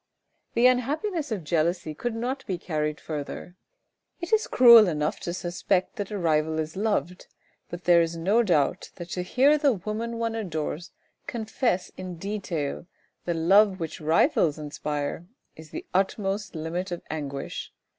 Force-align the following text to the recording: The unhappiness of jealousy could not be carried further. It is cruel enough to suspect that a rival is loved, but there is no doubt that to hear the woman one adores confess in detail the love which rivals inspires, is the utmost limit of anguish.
The 0.55 0.65
unhappiness 0.65 1.31
of 1.31 1.43
jealousy 1.43 1.93
could 1.93 2.15
not 2.15 2.43
be 2.47 2.57
carried 2.57 2.99
further. 2.99 3.55
It 4.19 4.33
is 4.33 4.47
cruel 4.47 4.87
enough 4.87 5.19
to 5.19 5.31
suspect 5.31 5.97
that 5.97 6.09
a 6.09 6.17
rival 6.17 6.57
is 6.59 6.75
loved, 6.75 7.27
but 7.69 7.83
there 7.83 8.01
is 8.01 8.17
no 8.17 8.41
doubt 8.41 8.89
that 8.95 9.11
to 9.11 9.21
hear 9.21 9.59
the 9.59 9.73
woman 9.73 10.17
one 10.17 10.33
adores 10.33 10.89
confess 11.27 11.91
in 11.97 12.15
detail 12.15 12.87
the 13.25 13.35
love 13.35 13.79
which 13.79 14.01
rivals 14.01 14.57
inspires, 14.57 15.25
is 15.55 15.69
the 15.69 15.85
utmost 15.93 16.55
limit 16.55 16.91
of 16.91 17.03
anguish. 17.11 17.71